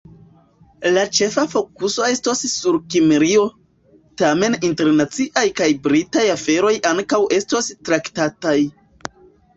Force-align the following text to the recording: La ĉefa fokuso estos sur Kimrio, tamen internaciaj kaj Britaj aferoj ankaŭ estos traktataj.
La 0.93 1.01
ĉefa 1.17 1.41
fokuso 1.49 2.07
estos 2.13 2.41
sur 2.53 2.79
Kimrio, 2.95 3.43
tamen 4.23 4.57
internaciaj 4.71 5.45
kaj 5.61 5.69
Britaj 5.85 6.25
aferoj 6.39 6.75
ankaŭ 6.95 7.21
estos 7.41 7.71
traktataj. 7.91 8.59